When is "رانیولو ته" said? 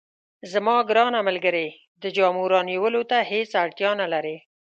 2.53-3.17